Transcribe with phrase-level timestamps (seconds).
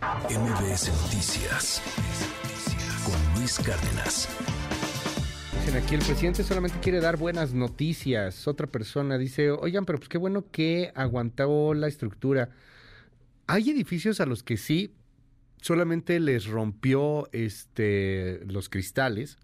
[0.00, 1.82] MBS Noticias
[3.04, 4.28] con Luis Cárdenas.
[5.52, 8.48] Dicen aquí, el presidente solamente quiere dar buenas noticias.
[8.48, 12.48] Otra persona dice, oigan, pero pues qué bueno que aguantó la estructura.
[13.46, 14.94] Hay edificios a los que sí
[15.60, 19.36] solamente les rompió este los cristales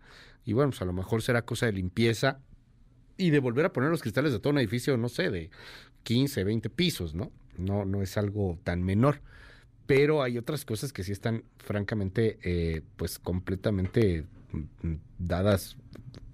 [0.47, 2.41] y bueno, pues a lo mejor será cosa de limpieza
[3.19, 5.51] y de volver a poner los cristales de todo un edificio, no sé, de
[6.05, 7.31] 15, 20 pisos, ¿no?
[7.59, 9.21] No, no es algo tan menor.
[9.87, 14.25] Pero hay otras cosas que sí están francamente, eh, pues completamente
[14.83, 15.77] mm, dadas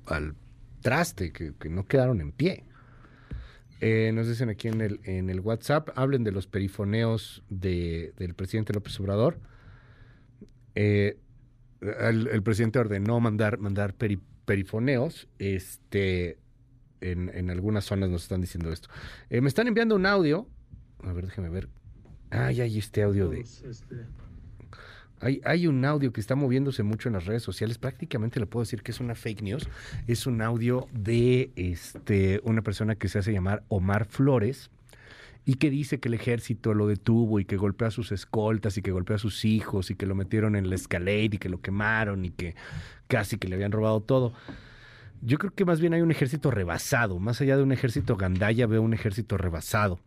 [0.06, 0.34] al
[0.80, 2.64] traste, que, no quedaron en pie.
[3.80, 8.34] Eh, nos dicen aquí en el, en el WhatsApp, hablen de los perifoneos de, del
[8.34, 9.38] presidente López Obrador.
[10.74, 11.18] Eh,
[11.80, 15.28] el, presidente ordenó mandar, mandar peri, perifoneos.
[15.38, 16.38] Este,
[17.00, 18.88] en, algunas zonas nos están diciendo esto.
[19.28, 20.48] Me están enviando un audio.
[21.02, 21.68] A ver, déjeme ver.
[22.32, 23.44] Ay, hay este audio de.
[25.20, 27.78] Hay, hay, un audio que está moviéndose mucho en las redes sociales.
[27.78, 29.68] Prácticamente le puedo decir que es una fake news.
[30.06, 34.70] Es un audio de este, una persona que se hace llamar Omar Flores
[35.44, 38.82] y que dice que el ejército lo detuvo y que golpeó a sus escoltas y
[38.82, 41.60] que golpeó a sus hijos y que lo metieron en la escalade y que lo
[41.60, 42.54] quemaron y que
[43.08, 44.32] casi que le habían robado todo.
[45.20, 47.18] Yo creo que más bien hay un ejército rebasado.
[47.18, 50.00] Más allá de un ejército gandaya, veo un ejército rebasado.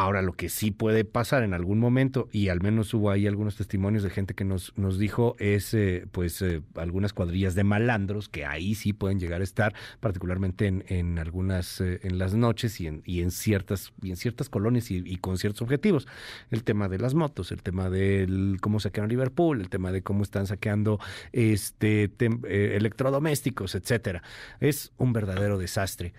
[0.00, 3.56] Ahora, lo que sí puede pasar en algún momento, y al menos hubo ahí algunos
[3.56, 8.28] testimonios de gente que nos, nos dijo, es eh, pues eh, algunas cuadrillas de malandros
[8.28, 12.80] que ahí sí pueden llegar a estar, particularmente en, en algunas, eh, en las noches
[12.80, 16.06] y en, y en ciertas, y en ciertas colonias y, con ciertos objetivos.
[16.52, 20.22] El tema de las motos, el tema del cómo saquearon Liverpool, el tema de cómo
[20.22, 21.00] están saqueando
[21.32, 22.08] este
[22.76, 24.22] electrodomésticos, etcétera.
[24.60, 26.14] Es un verdadero desastre.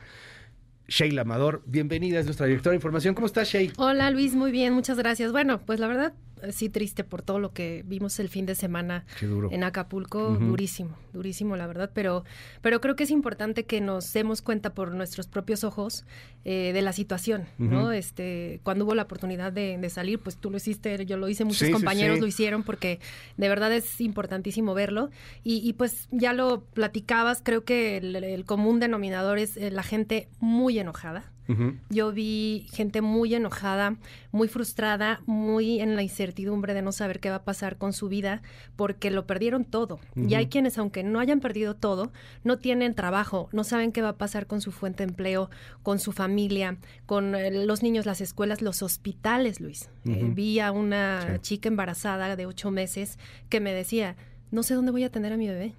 [0.89, 3.15] Sheila Amador, bienvenida, es nuestra directora de información.
[3.15, 3.73] ¿Cómo estás, Sheila?
[3.77, 5.31] Hola, Luis, muy bien, muchas gracias.
[5.31, 6.13] Bueno, pues la verdad,
[6.51, 10.47] sí triste por todo lo que vimos el fin de semana en Acapulco, uh -huh.
[10.47, 12.23] durísimo, durísimo, la verdad, pero,
[12.61, 16.05] pero creo que es importante que nos demos cuenta por nuestros propios ojos
[16.45, 17.69] eh, de la situación, uh -huh.
[17.69, 17.91] ¿no?
[17.91, 21.43] Este, cuando hubo la oportunidad de, de, salir, pues tú lo hiciste, yo lo hice,
[21.45, 22.21] muchos sí, compañeros sí, sí.
[22.21, 22.99] lo hicieron, porque
[23.37, 25.09] de verdad es importantísimo verlo,
[25.43, 29.83] y, y pues ya lo platicabas, creo que el, el común denominador es eh, la
[29.83, 31.79] gente muy enojada, Uh -huh.
[31.89, 33.97] Yo vi gente muy enojada,
[34.31, 38.07] muy frustrada, muy en la incertidumbre de no saber qué va a pasar con su
[38.07, 38.43] vida
[38.75, 39.95] porque lo perdieron todo.
[40.15, 40.31] Uh -huh.
[40.31, 42.11] Y hay quienes, aunque no hayan perdido todo,
[42.43, 45.49] no tienen trabajo, no saben qué va a pasar con su fuente de empleo,
[45.81, 46.77] con su familia,
[47.07, 49.89] con eh, los niños, las escuelas, los hospitales, Luis.
[50.05, 50.17] Uh -huh.
[50.17, 51.39] eh, vi a una sí.
[51.41, 53.17] chica embarazada de ocho meses
[53.49, 54.15] que me decía,
[54.51, 55.73] no sé dónde voy a tener a mi bebé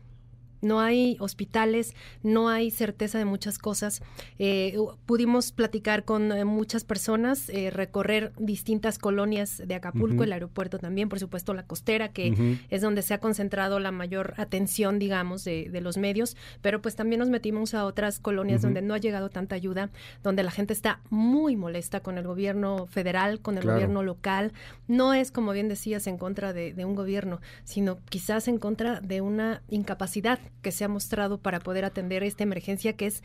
[0.62, 4.02] no hay hospitales, no hay certeza de muchas cosas.
[4.38, 4.76] Eh,
[5.06, 10.24] pudimos platicar con eh, muchas personas, eh, recorrer distintas colonias de Acapulco, uh -huh.
[10.24, 12.58] el aeropuerto también, por supuesto la costera, que uh -huh.
[12.70, 16.94] es donde se ha concentrado la mayor atención, digamos, de, de, los medios, pero pues
[16.96, 18.64] también nos metimos a otras colonias uh -huh.
[18.64, 19.90] donde no ha llegado tanta ayuda,
[20.22, 23.76] donde la gente está muy molesta con el gobierno federal, con el claro.
[23.76, 24.52] gobierno local.
[24.88, 29.00] No es, como bien decías, en contra de, de un gobierno, sino quizás en contra
[29.00, 33.22] de una incapacidad que se ha mostrado para poder atender esta emergencia que es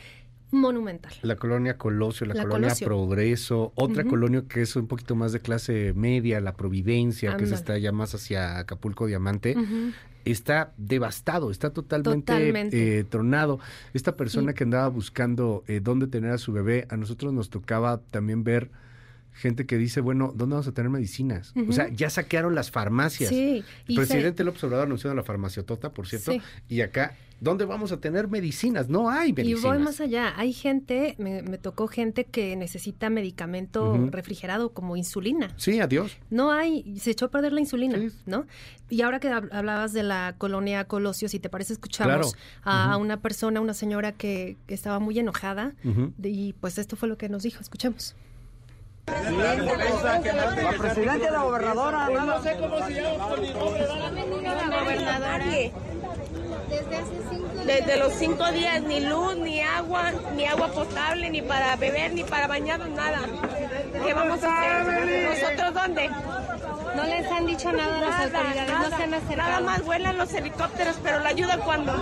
[0.51, 1.13] monumental.
[1.21, 2.87] La colonia Colosio, la, la colonia Colosio.
[2.87, 4.09] Progreso, otra uh -huh.
[4.09, 7.43] colonia que es un poquito más de clase media, la Providencia, Andale.
[7.43, 9.55] que se está ya más hacia Acapulco Diamante.
[9.57, 9.93] Uh -huh.
[10.23, 13.59] Está devastado, está totalmente eh, tronado.
[13.93, 14.53] Esta persona y...
[14.55, 18.71] que andaba buscando eh, dónde tener a su bebé, a nosotros nos tocaba también ver
[19.35, 21.51] gente que dice, bueno, ¿dónde vamos a tener medicinas?
[21.55, 21.69] Uh -huh.
[21.69, 23.29] O sea, ya saquearon las farmacias.
[23.29, 24.43] Sí, El presidente.
[24.43, 26.41] López Obrador anunció la farmaciotota, por cierto, sí.
[26.69, 28.87] y acá, ¿dónde vamos a tener medicinas?
[28.87, 29.63] No hay medicinas.
[29.63, 34.09] Y voy más allá, hay gente, me, me tocó gente que necesita medicamento uh -huh.
[34.11, 35.53] refrigerado como insulina.
[35.57, 36.17] Sí, adiós.
[36.29, 38.09] No hay, se echó a perder la insulina, sí.
[38.25, 38.45] ¿no?
[38.89, 42.27] Y ahora que hablabas de la colonia Colosio, si te parece, escuchamos claro.
[42.63, 42.93] a, uh -huh.
[42.93, 45.73] a, una persona, una señora que, que estaba muy enojada,
[46.23, 48.15] y pues esto fue lo que nos dijo, escuchemos.
[49.07, 52.09] La presidenta y la gobernadora.
[52.09, 53.27] No sé cómo se llama.
[54.41, 55.37] La gobernadora.
[56.67, 57.65] Desde hace cinco días.
[57.65, 62.23] Desde los cinco días, ni luz, ni agua, ni agua potable, ni para beber, ni
[62.23, 63.19] para bañarnos, nada.
[64.05, 65.29] ¿Qué vamos a hacer?
[65.29, 66.09] ¿Nosotros dónde?
[66.95, 69.49] No les han dicho nada a las autoridades, nada, no se han acercado.
[69.49, 71.93] Nada más vuelan los helicópteros, pero la ayuda cuando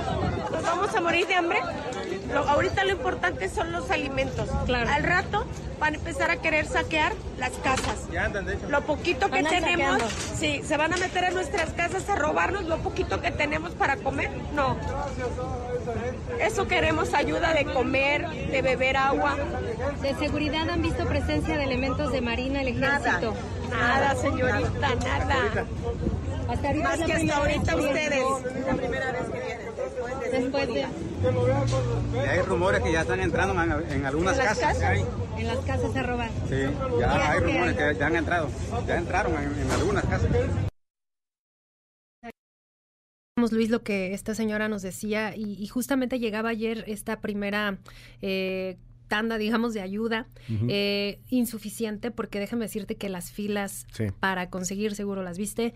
[0.51, 1.59] nos vamos a morir de hambre.
[2.41, 4.49] Ahorita lo importante son los alimentos.
[4.65, 4.89] Claro.
[4.89, 5.45] Al rato
[5.79, 8.07] van a empezar a querer saquear las casas.
[8.11, 8.69] Ya andan, de hecho.
[8.69, 10.01] Lo poquito que tenemos,
[10.35, 13.97] sí, se van a meter en nuestras casas a robarnos lo poquito que tenemos para
[13.97, 14.29] comer.
[14.53, 14.77] No.
[16.39, 19.35] Eso queremos ayuda de comer, de beber agua.
[20.01, 23.33] ¿De seguridad han visto presencia de elementos de Marina, el ejército?
[23.69, 25.65] Nada, señorita, nada.
[26.49, 28.23] Hasta Más que hasta ahorita ustedes.
[28.55, 29.42] Es la primera vez que.
[30.33, 30.83] Después de...
[32.27, 34.77] hay rumores que ya están entrando en, algunas casas.
[35.37, 36.29] En las casas a robar.
[36.49, 36.55] Sí,
[36.99, 38.49] ya hay rumores que ya han entrado.
[38.87, 40.29] Ya entraron en, algunas casas.
[43.51, 47.77] Luis, lo que esta señora nos decía, y, justamente llegaba ayer esta primera
[48.21, 48.77] eh,
[49.13, 50.25] tanda, digamos, de ayuda
[50.67, 53.85] eh, insuficiente, porque déjame decirte que las filas
[54.19, 55.75] para conseguir, seguro las viste,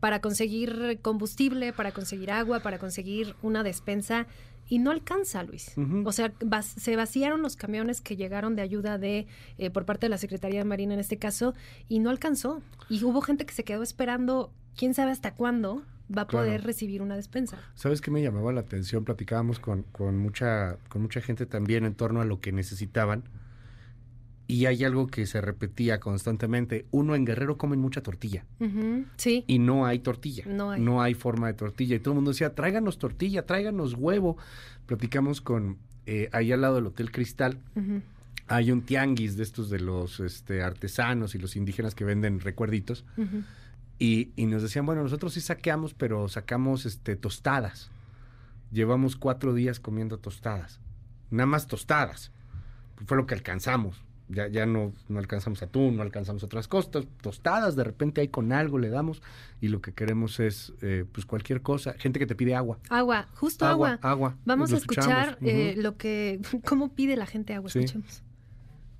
[0.00, 4.26] para conseguir combustible, para conseguir agua, para conseguir una despensa,
[4.70, 5.72] y no alcanza, Luis.
[6.06, 6.32] O sea,
[6.62, 9.26] se vaciaron los camiones que llegaron de ayuda de
[9.58, 11.52] eh, por parte de la Secretaría de Marina en este caso,
[11.90, 12.62] y no alcanzó.
[12.88, 15.82] Y hubo gente que se quedó esperando, quién sabe hasta cuándo,
[16.16, 17.58] va a poder recibir una despensa.
[17.74, 19.04] ¿Sabes qué me llamaba la atención?
[19.04, 23.24] Platicábamos con, con, mucha, con mucha gente también en torno a lo que necesitaban.
[24.46, 26.86] Y hay algo que se repetía constantemente.
[26.90, 28.46] Uno en Guerrero comen mucha tortilla.
[29.16, 29.44] Sí.
[29.46, 30.44] Y no hay tortilla.
[30.46, 30.80] No hay.
[30.80, 31.96] No hay forma de tortilla.
[31.96, 34.38] Y todo el mundo decía, tráiganos tortilla, tráiganos huevo.
[34.86, 35.76] Platicamos con,
[36.06, 37.58] eh, ahí al lado del Hotel Cristal,
[38.46, 43.04] hay un tianguis de estos de los este, artesanos y los indígenas que venden recuerditos.
[43.98, 47.90] Y, nos decían, bueno, nosotros sí saqueamos, pero sacamos este, tostadas.
[48.70, 50.78] Llevamos cuatro días comiendo tostadas.
[51.30, 52.30] Nada más tostadas.
[53.06, 54.02] Fue lo que alcanzamos.
[54.28, 57.06] Ya, ya no, no alcanzamos atún, no alcanzamos otras cosas.
[57.22, 59.22] Tostadas, de repente ahí con algo le damos.
[59.60, 61.94] Y lo que queremos es, eh, pues cualquier cosa.
[61.94, 62.78] Gente que te pide agua.
[62.90, 63.98] Agua, justo agua.
[64.02, 64.36] Agua.
[64.44, 67.68] Vamos a escuchar eh, lo que, cómo pide la gente agua.
[67.68, 68.22] Escuchemos.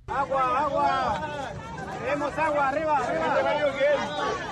[0.07, 1.53] Agua, agua.
[1.99, 4.48] Queremos agua, arriba, arriba.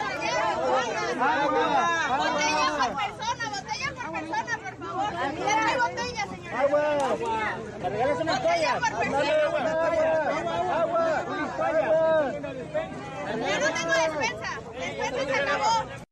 [2.17, 5.09] Botella por persona, botella por persona, por favor.
[5.81, 6.59] Botella, señora.
[6.59, 6.83] Agua.
[7.81, 8.71] ¿Me regalas una toalla?
[10.81, 11.07] Agua.
[13.33, 14.51] Yo no tengo despensa.
[14.73, 16.06] Despensa se acabó.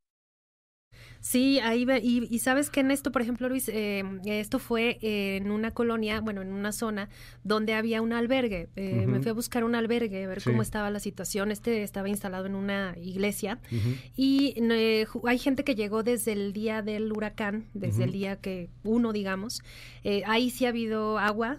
[1.25, 5.49] Sí, ahí y, y, sabes que en esto, por ejemplo, Luis, eh, esto fue en
[5.49, 7.09] una colonia, bueno, en una zona
[7.43, 8.69] donde había un albergue.
[8.75, 11.49] Eh, me fui a buscar un albergue, a ver cómo estaba la situación.
[11.49, 13.57] Este estaba instalado en una iglesia
[14.15, 18.69] y eh, hay gente que llegó desde el día del huracán, desde el día que
[18.83, 19.63] uno, digamos.
[20.27, 21.57] ahí sí ha habido agua,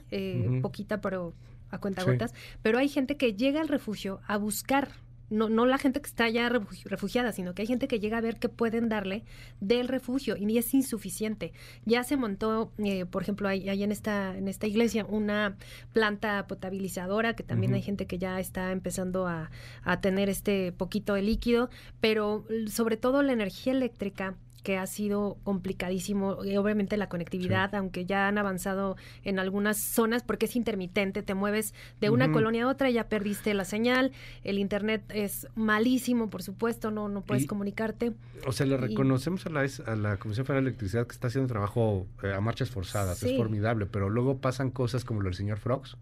[0.62, 1.34] poquita, pero
[1.72, 4.90] a cuenta gotas, pero hay gente que llega al refugio a buscar
[5.30, 8.20] no, no la gente que está ya refugiada, sino que hay gente que llega a
[8.20, 9.24] ver qué pueden darle
[9.60, 11.52] del refugio y es insuficiente.
[11.84, 15.56] Ya se montó, eh, por ejemplo, hay, en, esta, en esta iglesia una
[15.92, 19.50] planta potabilizadora, que también hay gente que ya está empezando a,
[19.82, 21.70] a tener este poquito de líquido,
[22.00, 26.44] pero sobre todo la energía eléctrica que ha sido complicadísimo.
[26.44, 31.34] Y obviamente la conectividad, aunque ya han avanzado en algunas zonas, porque es intermitente, te
[31.34, 34.12] mueves de una colonia a otra, y ya perdiste la señal,
[34.44, 38.12] el internet es malísimo, por supuesto, no, no puedes comunicarte.
[38.46, 41.44] O sea, le reconocemos a la, a la Comisión Federal de Electricidad que está haciendo
[41.44, 45.34] un trabajo eh, a marchas forzadas, es formidable, pero luego pasan cosas como lo del
[45.34, 45.96] señor Frogs,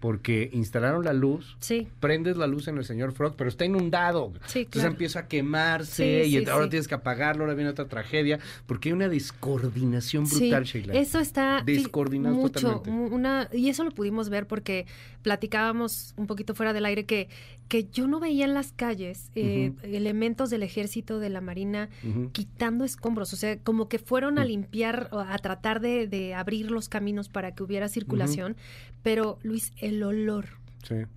[0.00, 1.56] porque instalaron la luz,
[2.00, 6.44] prendes la luz en el señor Frogs, pero está inundado, entonces empieza a quemarse y
[6.48, 10.94] ahora tienes que apagarlo, ahora viene otra tragedia, porque hay una descoordinación brutal, Sheila.
[10.94, 14.86] Eso está descoordinado mucho, Una, y eso lo pudimos ver porque
[15.22, 17.28] platicábamos un poquito fuera del aire que,
[17.68, 21.88] que yo no veía en las calles eh, elementos del ejército, de la marina,
[22.32, 23.32] quitando escombros.
[23.32, 27.54] O sea, como que fueron a limpiar, a tratar de, de abrir los caminos para
[27.54, 28.56] que hubiera circulación.
[29.02, 30.46] Pero, Luis, el olor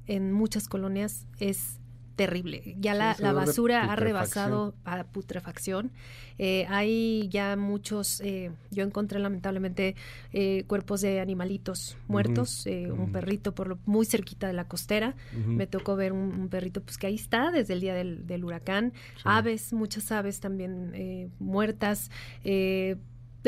[0.07, 1.78] en muchas colonias es
[2.19, 2.75] terrible.
[2.77, 5.91] Ya la, basura ha rebasado a putrefacción.
[6.37, 9.95] Eh, hay ya muchos, eh, yo encontré lamentablemente
[10.33, 15.15] eh, cuerpos de animalitos muertos, un perrito por lo, muy cerquita de la costera.
[15.45, 18.91] Me tocó ver un, perrito pues que ahí está desde el día del, huracán.
[19.23, 22.11] Aves, muchas aves también muertas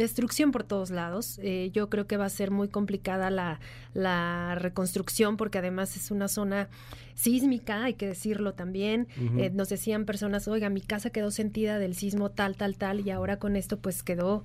[0.01, 1.39] destrucción por todos lados.
[1.41, 3.59] Eh, yo creo que va a ser muy complicada la,
[3.93, 6.69] la, reconstrucción porque además es una zona
[7.15, 9.07] sísmica, hay que decirlo también.
[9.37, 13.11] Eh, nos decían personas, oiga, mi casa quedó sentida del sismo tal, tal, tal, y
[13.11, 14.43] ahora con esto pues quedó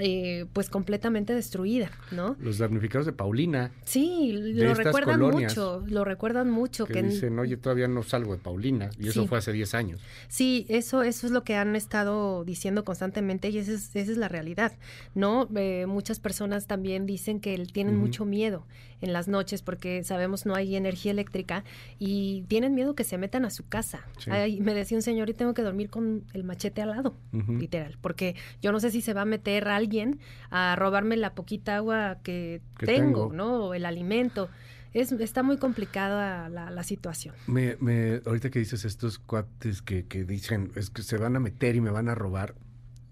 [0.00, 2.36] eh, pues completamente destruida, ¿no?
[2.40, 3.70] Los damnificados de Paulina.
[3.84, 6.86] Sí, lo recuerdan mucho, lo recuerdan mucho.
[6.86, 10.00] Que, dicen, oye, todavía no salgo de Paulina, y eso fue hace 10 años.
[10.28, 14.18] Sí, eso, eso es lo que han estado diciendo constantemente y esa es, esa es
[14.18, 14.72] la realidad,
[15.14, 15.48] ¿no?
[15.54, 18.66] Eh, muchas personas también dicen que tienen mucho miedo
[19.04, 21.62] en las noches porque sabemos no hay energía eléctrica
[21.98, 24.04] y tienen miedo que se metan a su casa.
[24.26, 28.34] me decía un señor, y tengo que dormir con el machete al lado, literal, porque
[28.62, 30.18] yo no sé si se va a meter a alguien
[30.50, 33.66] a robarme la poquita agua que, tengo, ¿no?
[33.66, 34.48] O el alimento.
[34.92, 37.34] Es, está muy complicada la, situación.
[37.48, 41.40] Me, me, ahorita que dices estos cuates que, que, dicen es que se van a
[41.40, 42.54] meter y me van a robar,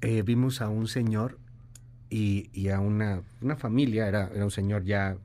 [0.00, 1.38] eh, vimos a un señor
[2.12, 5.16] y, y a una, una familia, era, era un señor ya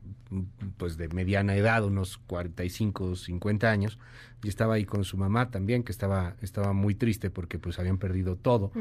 [0.78, 3.98] pues de mediana edad, unos 45, 50 años,
[4.42, 7.98] y estaba ahí con su mamá también, que estaba, estaba muy triste porque pues habían
[7.98, 8.72] perdido todo.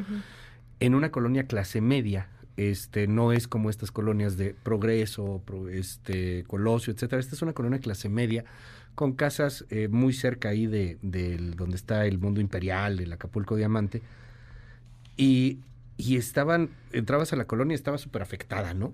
[0.79, 6.93] En una colonia clase media, este no es como estas colonias de Progreso, este Colosio,
[6.93, 7.19] etcétera.
[7.19, 8.45] Esta es una colonia clase media
[8.95, 14.01] con casas eh, muy cerca ahí de, donde está el mundo imperial, el Acapulco Diamante.
[15.17, 15.59] Y,
[15.97, 18.93] y estaban, entrabas a la colonia, estaba súper afectada, ¿no?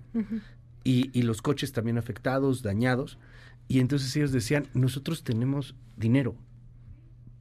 [0.83, 3.17] y, y los coches también afectados, dañados.
[3.67, 6.35] Y entonces ellos decían, nosotros tenemos dinero,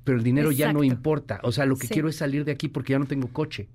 [0.04, 1.40] pero el dinero ya no importa.
[1.42, 3.68] O sea, lo que quiero es salir de aquí porque ya no tengo coche.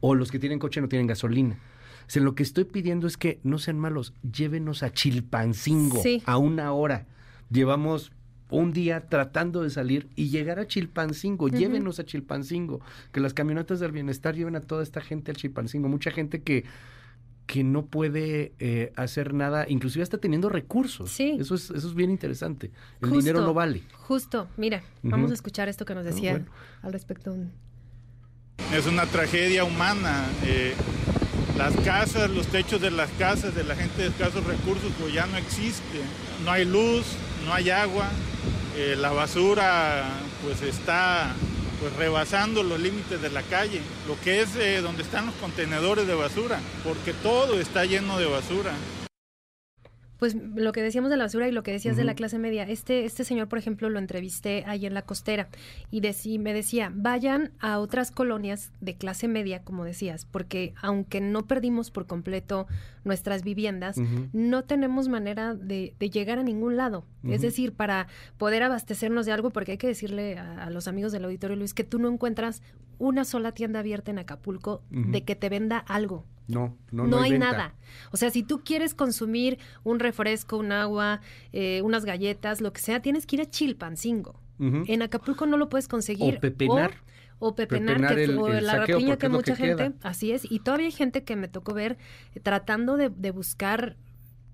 [0.00, 1.58] O los que tienen coche no tienen gasolina.
[2.06, 6.36] O sea, lo que estoy pidiendo es que no sean malos, llévenos a Chilpancingo a
[6.36, 7.06] una hora.
[7.50, 8.12] Llevamos
[8.50, 12.80] un día tratando de salir y llegar a Chilpancingo, llévenos a Chilpancingo,
[13.12, 16.64] que las camionetas del bienestar lleven a toda esta gente al Chilpancingo, mucha gente que
[17.46, 21.10] que no puede eh, hacer nada, inclusive está teniendo recursos.
[21.10, 21.36] Sí.
[21.38, 22.70] Eso es, eso es bien interesante.
[23.02, 23.82] El dinero no vale.
[23.92, 26.42] Justo, mira, vamos a escuchar esto que nos decía
[26.82, 27.36] al respecto.
[28.72, 30.24] Es una tragedia humana.
[30.44, 30.74] Eh,
[31.58, 35.26] las casas, los techos de las casas de la gente de escasos recursos pues ya
[35.26, 36.02] no existen.
[36.44, 37.04] No hay luz,
[37.46, 38.10] no hay agua,
[38.76, 40.04] eh, la basura
[40.42, 41.32] pues está
[41.80, 46.06] pues rebasando los límites de la calle, lo que es eh, donde están los contenedores
[46.06, 48.72] de basura, porque todo está lleno de basura
[50.18, 52.64] pues lo que decíamos de la basura y lo que decías de la clase media,
[52.64, 55.48] este, este señor, por ejemplo, lo entrevisté ahí en la costera
[55.90, 56.00] y
[56.38, 61.90] me decía, vayan a otras colonias de clase media, como decías, porque aunque no perdimos
[61.90, 62.66] por completo
[63.04, 63.96] nuestras viviendas,
[64.32, 67.04] no tenemos manera de, llegar a ningún lado.
[67.24, 68.06] Es decir, para
[68.36, 71.84] poder abastecernos de algo, porque hay que decirle a, los amigos del auditorio, Luis, que
[71.84, 72.62] tú no encuentras
[72.98, 76.24] una sola tienda abierta en Acapulco de que te venda algo.
[76.46, 77.74] No, no, no, hay, nada.
[78.10, 81.20] O sea, si tú quieres consumir un refresco, un agua,
[81.52, 84.40] eh, unas galletas, lo que sea, tienes que ir a Chilpancingo.
[84.56, 86.36] En Acapulco no lo puedes conseguir.
[86.36, 86.94] O pepenar.
[87.40, 88.00] O, pepenar,
[88.38, 90.50] o la rapiña que mucha gente, así es.
[90.50, 91.98] Y todavía hay gente que me tocó ver
[92.34, 93.96] eh, tratando de, buscar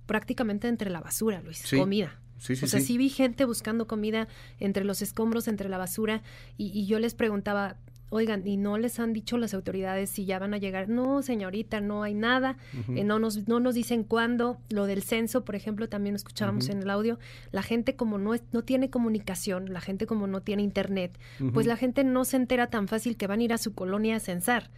[0.07, 2.19] prácticamente entre la basura, Luis, comida.
[2.39, 2.97] Sí, sí, o sea, sí.
[2.97, 4.27] vi gente buscando comida
[4.59, 6.23] entre los escombros, entre la basura,
[6.57, 7.77] y, y, yo les preguntaba,
[8.11, 10.89] oigan, y no les han dicho las autoridades si ya van a llegar.
[10.89, 12.57] No, señorita, no hay nada.
[12.95, 14.59] Eh, no, nos, no nos dicen cuándo.
[14.69, 17.19] Lo del censo, por ejemplo, también escuchábamos en el audio.
[17.53, 21.19] La gente como no, es, no tiene comunicación, la gente como no tiene internet,
[21.53, 24.17] pues la gente no se entera tan fácil que van a ir a su colonia
[24.17, 24.71] a censar.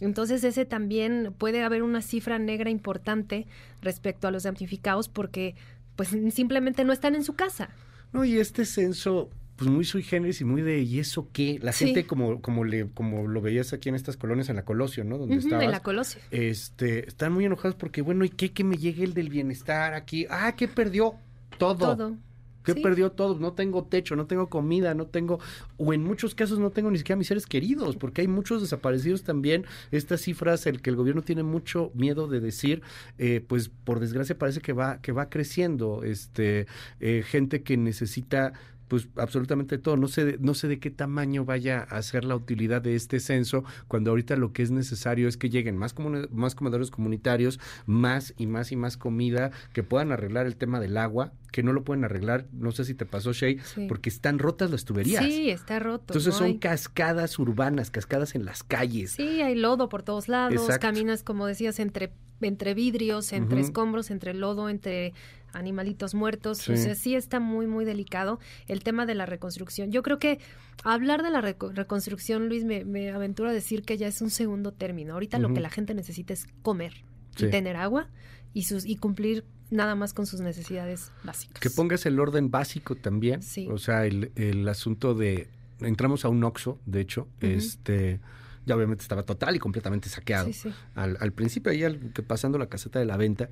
[0.00, 3.46] Entonces ese también puede haber una cifra negra importante
[3.80, 5.54] respecto a los damnificados porque
[5.96, 7.70] pues simplemente no están en su casa.
[8.12, 11.58] No, y este censo pues muy sui generis y muy de ¿y eso qué?
[11.62, 15.04] La gente como como le como lo veías aquí en estas colonias en la Colosio,
[15.04, 15.18] ¿no?
[15.18, 16.20] Donde En la Colosio.
[16.30, 20.26] Este, están muy enojados porque bueno, ¿y qué que me llegue el del bienestar aquí?
[20.28, 21.14] Ah, ¿qué perdió?
[21.58, 21.96] Todo.
[21.96, 22.16] Todo.
[22.64, 23.38] ¿Qué perdió todo?
[23.38, 25.38] No tengo techo, no tengo comida, no tengo,
[25.76, 29.22] o en muchos casos no tengo ni siquiera mis seres queridos, porque hay muchos desaparecidos
[29.22, 29.66] también.
[29.90, 32.82] Estas cifras, el que el gobierno tiene mucho miedo de decir,
[33.18, 36.66] eh, pues por desgracia parece que va, que va creciendo, este,
[37.00, 38.54] eh, gente que necesita
[38.94, 39.96] pues absolutamente todo.
[39.96, 43.64] No sé, no sé de qué tamaño vaya a ser la utilidad de este censo
[43.88, 45.96] cuando ahorita lo que es necesario es que lleguen más,
[46.30, 50.96] más comedores comunitarios, más y más y más comida, que puedan arreglar el tema del
[50.96, 53.58] agua, que no lo pueden arreglar, no sé si te pasó Shay,
[53.88, 55.24] porque están rotas las tuberías.
[55.24, 56.12] Sí, está roto.
[56.12, 59.12] Entonces son cascadas urbanas, cascadas en las calles.
[59.12, 64.34] Sí, hay lodo por todos lados, caminas como decías entre entre vidrios, entre escombros, entre
[64.34, 65.14] lodo, entre
[65.54, 66.68] animalitos muertos.
[66.68, 69.90] O sea, sí está muy, muy delicado el tema de la reconstrucción.
[69.90, 70.38] Yo creo que
[70.82, 74.72] hablar de la reconstrucción, Luis, me, me aventuro a decir que ya es un segundo
[74.72, 75.14] término.
[75.14, 77.04] Ahorita lo que la gente necesita es comer
[77.38, 78.08] y tener agua
[78.52, 81.60] y, sus, y cumplir nada más con sus necesidades básicas.
[81.60, 83.40] Que pongas el orden básico también.
[83.70, 85.48] O sea, el, el asunto de...
[85.80, 88.20] Entramos a un OXO, de hecho, este
[88.64, 90.50] Ya obviamente estaba total y completamente saqueado.
[90.94, 91.82] Al, al, principio, ahí
[92.26, 93.50] pasando la caseta de la venta,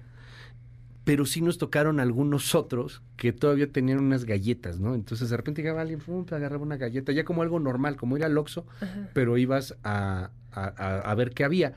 [1.05, 4.95] pero sí nos tocaron algunos otros que todavía tenían unas galletas, ¿no?
[4.95, 8.17] Entonces de repente llegaba alguien, pum, te agarraba una galleta, ya como algo normal, como
[8.17, 8.67] ir al Oxxo,
[9.13, 11.75] pero ibas a, a, ver qué había.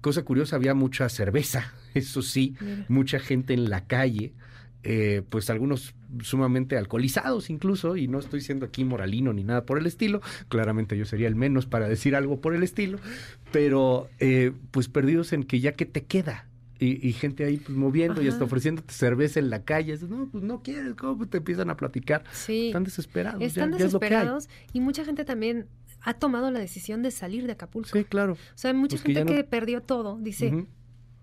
[0.00, 2.56] Cosa curiosa, había mucha cerveza, eso sí,
[2.88, 4.34] mucha gente en la calle,
[4.82, 9.78] eh, pues algunos sumamente alcoholizados incluso, y no estoy siendo aquí moralino ni nada por
[9.78, 12.98] el estilo, claramente yo sería el menos para decir algo por el estilo,
[13.52, 16.46] pero eh, pues perdidos en que ya que te queda,
[16.80, 19.98] y, gente ahí pues, moviendo y hasta ofreciéndote cerveza en la calle.
[20.08, 22.24] no, pues no quieres, ¿cómo te empiezan a platicar?
[22.32, 22.68] Sí.
[22.68, 23.42] Están desesperados.
[23.42, 25.66] Están desesperados y mucha gente también
[26.00, 27.90] ha tomado la decisión de salir de Acapulco.
[27.92, 28.32] Sí, claro.
[28.32, 30.66] O sea, mucha pues gente que, perdió todo dice,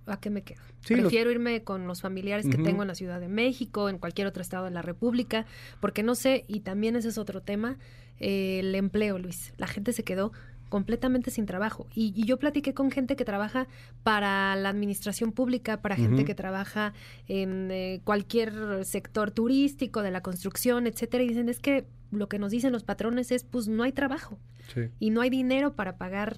[0.06, 0.62] ¿a qué me quedo?
[0.86, 4.42] Prefiero irme con los familiares que tengo en la Ciudad de México, en cualquier otro
[4.42, 5.46] estado de la República,
[5.80, 7.78] porque no sé, y también ese es otro tema,
[8.20, 9.54] eh, el empleo, Luis.
[9.58, 10.32] La gente se quedó
[10.70, 11.88] completamente sin trabajo.
[11.94, 13.68] Y, yo platiqué con gente que trabaja
[14.04, 16.94] para la administración pública, para gente que trabaja
[17.28, 22.40] en eh, cualquier sector turístico, de la construcción, etcétera, y dicen es que lo que
[22.40, 24.38] nos dicen los patrones es pues no hay trabajo
[25.00, 26.38] y no hay dinero para pagar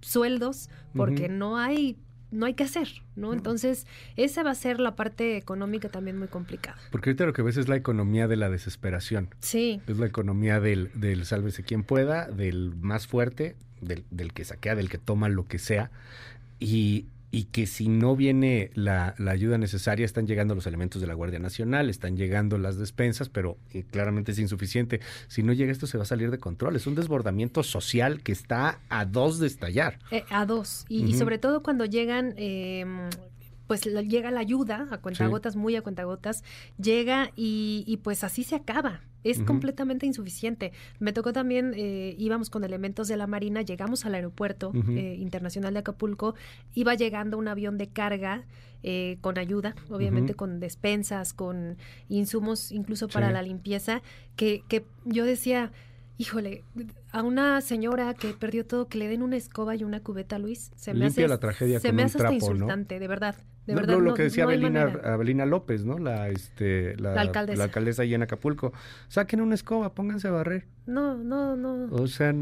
[0.00, 1.96] sueldos porque no hay
[2.30, 3.32] no hay que hacer, ¿no?
[3.32, 6.76] Entonces, esa va a ser la parte económica también muy complicada.
[6.90, 9.34] Porque ahorita lo que ves es la economía de la desesperación.
[9.40, 9.80] Sí.
[9.86, 14.74] Es la economía del, del sálvese quien pueda, del más fuerte, del, del que saquea,
[14.74, 15.90] del que toma lo que sea.
[16.58, 21.14] Y, y que si no viene la, ayuda necesaria, están llegando los elementos de la
[21.14, 25.00] Guardia Nacional, están llegando las despensas, pero eh, claramente es insuficiente.
[25.28, 26.76] Si no llega esto, se va a salir de control.
[26.76, 29.98] Es un desbordamiento social que está a dos de estallar.
[30.10, 30.84] Eh, a dos.
[30.88, 33.08] Y, sobre todo cuando llegan em,
[33.70, 36.42] pues llega la ayuda a cuentagotas, muy a cuentagotas,
[36.76, 39.02] llega y, y, pues así se acaba.
[39.22, 40.72] Es completamente insuficiente.
[40.98, 45.72] Me tocó también, eh, íbamos con elementos de la Marina, llegamos al aeropuerto eh, internacional
[45.74, 46.34] de Acapulco,
[46.74, 48.44] iba llegando un avión de carga
[48.82, 51.76] eh, con ayuda, obviamente con despensas, con
[52.08, 54.02] insumos incluso para la limpieza,
[54.34, 55.70] que, que yo decía,
[56.18, 56.64] híjole,
[57.12, 60.72] a una señora que perdió todo, que le den una escoba y una cubeta, Luis,
[60.74, 63.36] se me hace, la tragedia se me hace hasta insultante, de verdad.
[63.66, 65.98] De verdad, lo, que decía Abelina, López, ¿no?
[65.98, 67.58] La, este, la, alcaldesa.
[67.58, 68.72] la alcaldesa ahí en Acapulco.
[69.08, 70.66] Saquen una escoba, pónganse a barrer.
[70.86, 71.94] No, no, no.
[71.94, 72.34] O sea,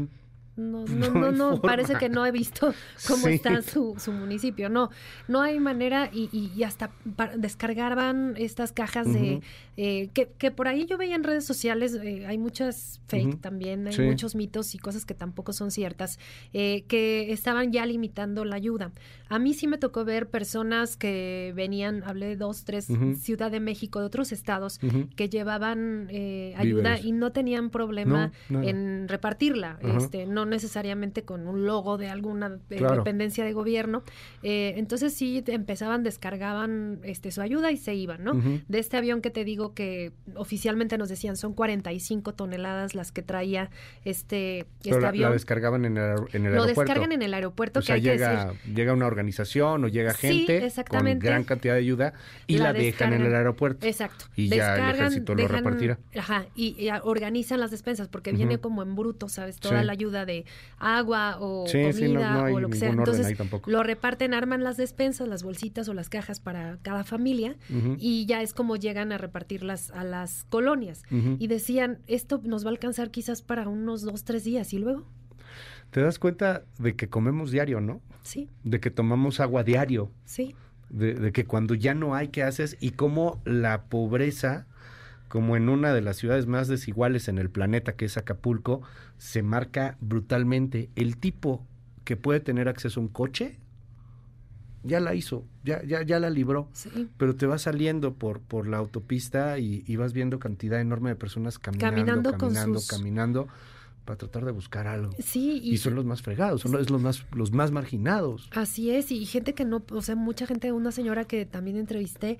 [0.71, 2.73] no, no, no, no, parece que no he visto
[3.07, 4.69] cómo está su, su, municipio.
[4.69, 4.89] No,
[5.27, 6.91] no hay manera y, y, hasta
[7.37, 9.41] descargaban estas cajas de...
[9.81, 13.87] Eh, que, que, por ahí yo veía en redes sociales, eh, hay muchas fake también,
[13.87, 16.19] hay muchos mitos y cosas que tampoco son ciertas,
[16.51, 18.91] eh, que estaban ya limitando la ayuda.
[19.29, 22.89] A mí sí me tocó ver personas que venían, hablé de dos, tres,
[23.21, 24.81] Ciudad de México, de otros estados,
[25.15, 26.09] que llevaban
[26.57, 29.79] ayuda y no tenían problema en repartirla.
[29.97, 34.03] Este, no necesariamente con un logo de alguna eh, dependencia de gobierno.
[34.43, 38.33] Eh, entonces sí empezaban, descargaban este, su ayuda y se iban, ¿no?
[38.67, 43.21] De este avión que te digo que oficialmente nos decían son 45 toneladas las que
[43.21, 43.69] traía
[44.05, 45.29] este, este avión.
[45.29, 46.81] La descargaban en el, en el Lo aeropuerto.
[46.81, 47.79] descargan en el aeropuerto.
[47.79, 52.13] O sea, llega, llega una organización o llega gente con gran cantidad de ayuda
[52.47, 53.85] y la, dejan en el aeropuerto.
[53.85, 54.25] Exacto.
[54.35, 55.99] Y ya el ejército lo repartirá.
[56.17, 59.59] Ajá, y, organizan las despensas porque viene como en bruto, ¿sabes?
[59.59, 60.38] Toda la ayuda de
[60.77, 62.89] agua o comida o lo que sea.
[62.89, 67.55] Entonces lo reparten, arman las despensas, las bolsitas o las cajas para cada familia
[67.97, 71.03] y ya es como llegan a repartirlas a las colonias.
[71.11, 75.05] Y decían, esto nos va a alcanzar quizás para unos dos, tres días y luego.
[75.91, 78.01] ¿Te das cuenta de que comemos diario, no?
[78.21, 78.47] Sí.
[78.63, 80.11] De que tomamos agua diario.
[80.23, 80.55] Sí.
[80.89, 82.77] De, de que cuando ya no hay, ¿qué haces?
[82.79, 84.67] Y cómo la pobreza
[85.29, 88.81] como en una de las ciudades más desiguales en el planeta, que es Acapulco,
[89.17, 90.89] se marca brutalmente.
[90.95, 91.65] El tipo
[92.03, 93.59] que puede tener acceso a un coche,
[94.83, 96.69] ya la hizo, ya, ya, ya la libró.
[97.17, 101.59] Pero te vas saliendo por, por la autopista y, vas viendo cantidad enorme de personas
[101.59, 103.47] caminando, caminando, caminando,
[104.05, 105.11] para tratar de buscar algo.
[105.19, 108.49] Sí, y, son los más fregados, son los, más, los más marginados.
[108.51, 112.39] Así es, y gente que no, o sea, mucha gente, una señora que también entrevisté,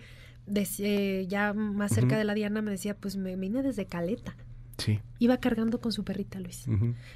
[0.79, 4.35] eh, ya más cerca de la Diana, me decía, pues me vine desde Caleta.
[4.77, 4.99] Sí.
[5.19, 6.65] Iba cargando con su perrita, Luis.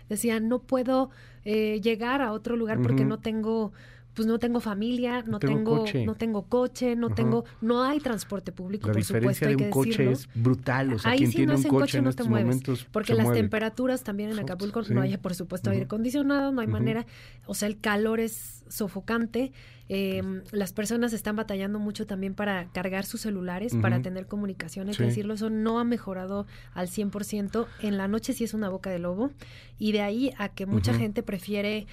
[0.10, 1.10] Decía, no puedo
[1.46, 3.72] eh, llegar a otro lugar porque no tengo
[4.14, 6.06] pues no tengo familia, no, tengo, coche.
[6.06, 9.70] no tengo coche, no tengo, no hay transporte público, la por supuesto, hay de un
[9.72, 14.04] coche es brutal, o sea, quien tiene un coche, no te mueves, porque las temperaturas
[14.04, 17.06] también en Acapulco no hay, por supuesto, aire acondicionado, no hay manera,
[17.46, 19.52] o sea, el calor es sofocante,
[19.90, 24.96] em, las personas están batallando mucho también para cargar sus celulares, para tener comunicación, hay
[24.96, 28.90] que decirlo, eso no ha mejorado al 100%, en la noche sí es una boca
[28.90, 29.32] de lobo,
[29.80, 31.88] y de ahí a que mucha gente prefiere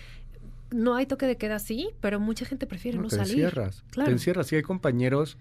[0.70, 3.44] no hay toque de queda, sí, pero mucha gente prefiere no, te salir.
[3.44, 4.46] Encierras, Te encierras.
[4.46, 5.38] Sí, hay compañeros.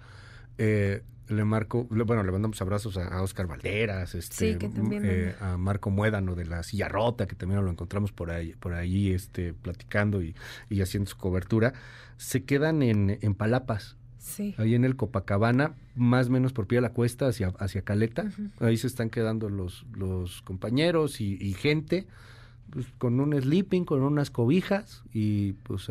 [0.57, 6.33] Eh, le marco, bueno, le mandamos abrazos a, Oscar Valderas, este, eh, a Marco Muédano
[6.35, 10.35] de la Silla Rota, que también lo encontramos por ahí, por ahí este, platicando y,
[10.69, 11.73] y haciendo su cobertura.
[12.17, 14.53] Se quedan en, en Palapas, Sí.
[14.57, 18.29] Ahí en el Copacabana, más o menos por pie a la cuesta hacia, hacia Caleta.
[18.59, 22.05] Ahí se están quedando los, los compañeros y, y gente
[22.71, 25.89] pues, con un sleeping, con unas cobijas y pues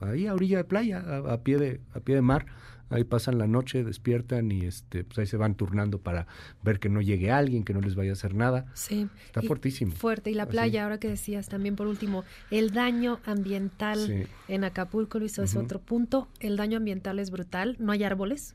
[0.00, 2.46] ahí a orilla de playa, a, pie de, a pie de mar.
[2.90, 6.26] Ahí pasan la noche, despiertan y este, pues ahí se van turnando para
[6.62, 8.66] ver que no llegue alguien, que no les vaya a hacer nada.
[8.74, 9.08] Sí.
[9.24, 9.92] Está fuertísimo.
[9.92, 10.30] Fuerte.
[10.30, 15.38] Y la playa, ahora que decías también por último, el daño ambiental en Acapulco, Luis,
[15.38, 16.28] es otro punto.
[16.40, 17.76] El daño ambiental es brutal.
[17.80, 18.54] No hay árboles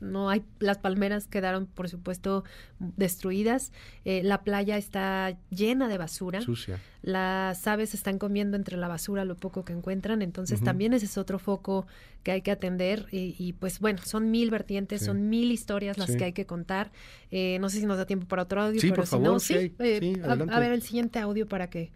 [0.00, 2.44] no hay las palmeras quedaron por supuesto
[2.78, 3.72] destruidas.
[4.04, 6.40] Eh, la playa está llena de basura.
[6.40, 6.80] Sucia.
[7.02, 10.22] Las aves están comiendo entre la basura lo poco que encuentran.
[10.22, 11.86] Entonces también ese es otro foco
[12.22, 13.06] que hay que atender.
[13.10, 16.90] Y, pues bueno son mil vertientes son mil historias las que hay que contar.
[17.30, 20.22] Eh, no sé si nos da tiempo para otro audio pero si no sí, eh,
[20.24, 21.90] a ver el siguiente audio para que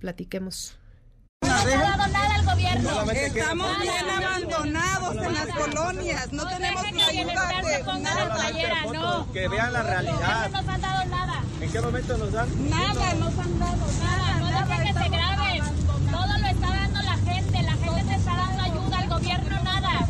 [0.00, 0.78] platiquemos
[1.44, 3.10] no ha dado nada al gobierno.
[3.12, 6.32] Estamos bien abandonados en las colonias.
[6.32, 8.32] No tenemos ni ayuda de nada.
[8.92, 9.32] No.
[9.32, 10.50] Que vean la realidad.
[10.50, 11.42] No nos han dado nada.
[11.60, 12.70] ¿En qué momento nos dan?
[12.70, 14.40] Nada, nos han dado nada.
[14.40, 15.62] No dejen que se graben.
[16.10, 17.62] Todo lo está dando la gente.
[17.62, 18.98] La gente te está dando ayuda.
[18.98, 20.06] al gobierno nada.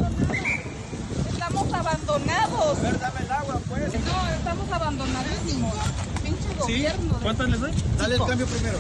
[1.31, 2.83] Estamos abandonados.
[2.83, 3.93] Ver, dame el agua, pues.
[3.93, 5.75] No, estamos abandonadísimos.
[6.23, 7.19] Pinche gobierno.
[7.23, 7.73] ¿Cuántos les doy?
[7.99, 8.79] Dale el cambio primero.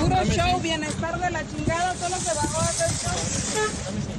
[0.00, 4.14] Puro show, bienestar de la chingada, solo se bajó a hacer show.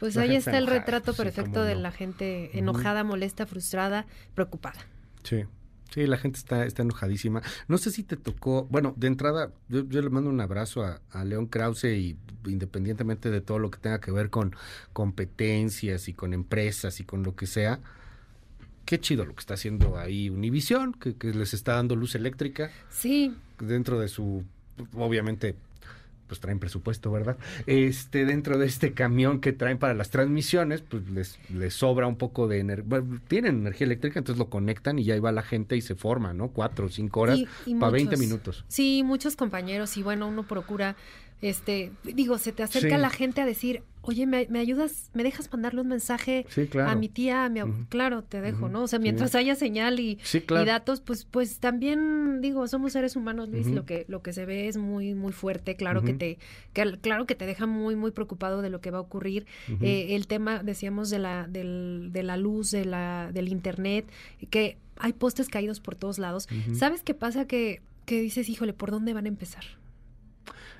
[0.00, 4.80] Pues ahí está el retrato perfecto de la gente enojada, molesta, frustrada, preocupada.
[5.22, 5.44] Sí.
[5.92, 7.42] Sí, la gente está, está enojadísima.
[7.68, 11.24] No sé si te tocó, bueno, de entrada, yo, le mando un abrazo a, a,
[11.24, 14.54] León Krause y independientemente de todo lo que tenga que ver con
[14.92, 17.80] competencias y con empresas y con lo que sea,
[18.86, 22.70] qué chido lo que está haciendo ahí Univisión, que, les está dando luz eléctrica.
[22.88, 23.34] Sí.
[23.58, 24.44] Dentro de su,
[24.94, 25.56] obviamente,
[26.28, 27.36] pues traen presupuesto, ¿verdad?
[27.66, 32.16] Este, dentro de este camión que traen para las transmisiones, pues les, les sobra un
[32.16, 33.02] poco de energía.
[33.28, 36.48] tienen energía eléctrica, entonces lo conectan y ya va la gente y se forma, ¿no?
[36.48, 37.40] Cuatro o cinco horas
[37.78, 38.64] para 20 minutos.
[38.68, 40.96] Sí, muchos compañeros y bueno, uno procura
[41.42, 45.80] este, digo, se te acerca la gente a decir, oye, ¿me, ayudas, me dejas mandarle
[45.80, 46.46] un mensaje
[46.86, 48.84] a mi tía, a mi Claro, te dejo, ¿no?
[48.84, 50.18] O sea, mientras haya señal y,
[50.48, 54.68] datos, pues, pues también, digo, somos seres humanos, Luis, lo que, lo que se ve
[54.68, 56.38] es muy, muy fuerte, claro que te,
[56.72, 59.46] claro que te deja muy, muy preocupado de lo que va a ocurrir.
[59.80, 64.06] Eh, el tema, decíamos, de la, del, de la luz, de la, del internet,
[64.50, 66.48] que hay postes caídos por todos lados.
[66.74, 67.46] ¿Sabes qué pasa?
[67.46, 69.64] Que, que dices, híjole, ¿por dónde van a empezar?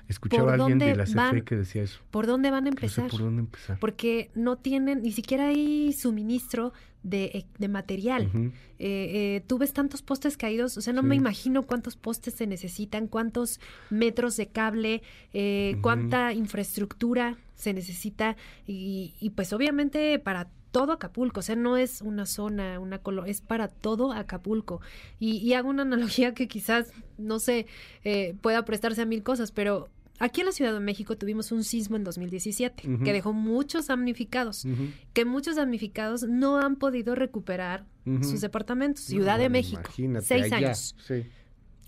[0.07, 1.99] Escuchaba a alguien de la CFE que decía eso.
[2.11, 3.09] ¿Por dónde van a empezar?
[3.09, 3.79] por dónde empezar.
[3.79, 8.29] Porque no tienen, ni siquiera hay suministro de, eh, de material.
[8.33, 12.47] eh, eh, tú ves tantos postes caídos, o sea, no me imagino cuántos postes se
[12.47, 15.01] necesitan, cuántos metros de cable,
[15.33, 21.77] eh, cuánta infraestructura se necesita y, y pues obviamente para todo Acapulco, o sea, no
[21.77, 24.81] es una zona, una color, es para todo Acapulco.
[25.19, 27.65] Y, y, hago una analogía que quizás, no sé,
[28.03, 31.63] eh, pueda prestarse a mil cosas, pero Aquí en la Ciudad de México tuvimos un
[31.63, 34.65] sismo en 2017 que dejó muchos damnificados,
[35.13, 37.85] que muchos damnificados no han podido recuperar
[38.21, 39.03] sus departamentos.
[39.03, 40.95] Ciudad de México, seis años.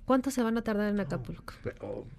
[0.05, 1.53] ¿Cuánto se van a tardar en Acapulco?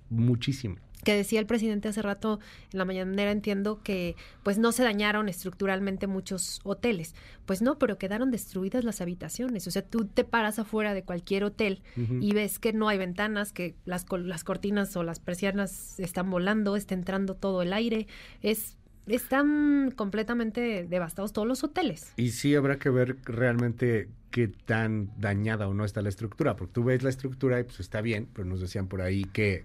[0.09, 2.41] muchísimo que decía el presidente hace rato
[2.73, 7.15] en la mañanera, entiendo que pues no se dañaron estructuralmente muchos hoteles.
[7.47, 9.67] Pues no, pero quedaron destruidas las habitaciones.
[9.67, 13.53] O sea, tú te paras afuera de cualquier hotel y ves que no hay ventanas,
[13.53, 18.07] que las, las cortinas o las persianas están volando, está entrando todo el aire.
[18.43, 22.13] Es están completamente devastados todos los hoteles.
[22.17, 26.73] Y sí habrá que ver realmente qué tan dañada o no está la estructura, porque
[26.73, 29.65] tú ves la estructura y pues está bien, pero nos decían por ahí que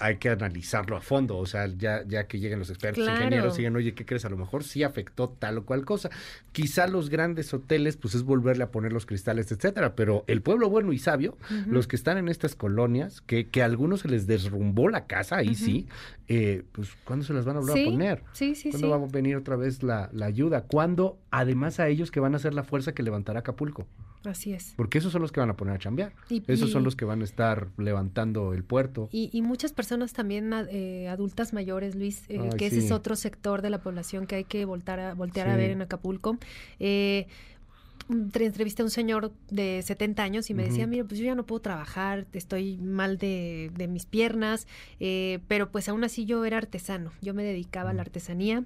[0.00, 3.76] hay que analizarlo a fondo, o sea, ya, ya que lleguen los expertos, ingenieros, digan,
[3.76, 4.24] oye, ¿qué crees?
[4.24, 6.08] A lo mejor sí afectó tal o cual cosa.
[6.52, 10.70] Quizá los grandes hoteles, pues es volverle a poner los cristales, etcétera, pero el pueblo
[10.70, 11.36] bueno y sabio,
[11.66, 15.36] los que están en estas colonias, que, que a algunos se les derrumbó la casa,
[15.36, 15.86] ahí sí,
[16.28, 18.24] eh, pues ¿cuándo se las van a volver a poner?
[18.32, 20.62] Sí, sí, ¿Cuándo va a venir otra vez la, la ayuda?
[20.62, 23.86] ¿Cuándo, además a ellos que van a ser la fuerza que levantará Acapulco?
[24.24, 24.74] Así es.
[24.76, 26.12] Porque esos son los que van a poner a chambear.
[26.46, 29.08] esos son los que van a estar levantando el puerto.
[29.12, 33.70] Y, muchas personas también eh, adultas mayores, Luis, eh, que ese es otro sector de
[33.70, 36.36] la población que hay que voltar a, voltear a ver en Acapulco.
[36.78, 37.26] Eh,
[38.10, 41.44] entrevisté a un señor de 70 años y me decía, mira, pues yo ya no
[41.46, 44.66] puedo trabajar, estoy mal de, de mis piernas,
[44.98, 48.64] eh, pero pues aún así yo era artesano, yo me dedicaba a la artesanía,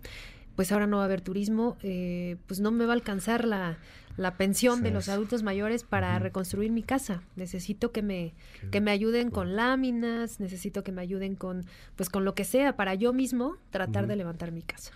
[0.56, 3.78] pues ahora no va a haber turismo, eh, pues no me va a alcanzar la,
[4.16, 7.22] la pensión de los adultos mayores para reconstruir mi casa.
[7.36, 8.34] Necesito que me,
[8.70, 11.64] que me ayuden con láminas, necesito que me ayuden con,
[11.96, 14.92] pues con lo que sea, para yo mismo tratar de levantar mi casa.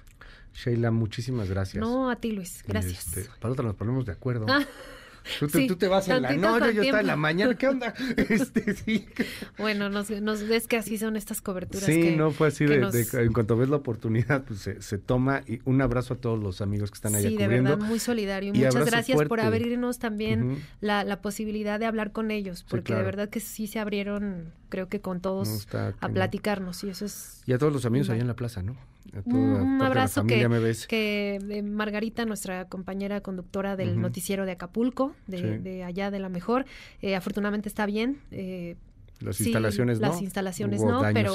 [0.55, 1.81] Sheila, muchísimas gracias.
[1.81, 3.17] No, a ti Luis, gracias.
[3.17, 4.47] Este, para otra nos ponemos de acuerdo.
[5.41, 5.47] Ah.
[5.69, 7.55] Tú te, vas en la noche, yo estaba en la mañana.
[7.55, 7.95] ¿Qué onda?
[8.29, 9.07] Este, sí.
[9.57, 11.85] Bueno, nos, nos, ves que así son estas coberturas.
[11.85, 15.43] Sí, no fue así de, en cuanto ves la oportunidad, pues se, toma.
[15.47, 18.53] Y un abrazo a todos los amigos que están allá sí, de verdad, muy solidario.
[18.55, 23.03] Y muchas gracias por abrirnos también la, la, posibilidad de hablar con ellos, porque de
[23.03, 26.85] verdad que sí se abrieron, creo que con todos, a platicarnos.
[26.85, 27.43] Y eso es.
[27.47, 28.77] Y a todos los amigos allá en la plaza, ¿no?
[29.25, 36.19] Un abrazo que, eh, Margarita, nuestra compañera conductora del noticiero de Acapulco, de, allá de
[36.19, 36.67] la mejor,
[37.03, 38.19] eh, afortunadamente está bien.
[38.31, 38.77] Eh,
[39.21, 40.07] las instalaciones no.
[40.07, 41.35] Las instalaciones no, pero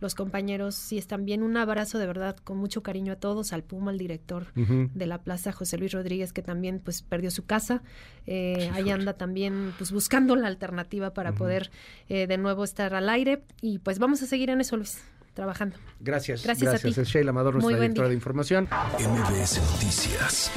[0.00, 1.44] los compañeros sí están bien.
[1.44, 5.22] Un abrazo de verdad con mucho cariño a todos, al Puma, al director de la
[5.22, 7.82] plaza, José Luis Rodríguez, que también pues perdió su casa.
[8.26, 11.70] ahí anda también pues buscando la alternativa para poder
[12.08, 13.44] de nuevo estar al aire.
[13.62, 15.00] Y pues vamos a seguir en eso, Luis
[15.34, 15.76] trabajando.
[16.00, 16.42] Gracias.
[16.44, 16.92] Gracias, gracias.
[16.92, 17.00] a ti.
[17.00, 18.68] Es Sheila Amador, nuestra directora de información.
[18.98, 20.50] MBS Noticias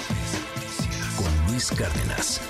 [1.18, 2.42] con Luis Cárdenas.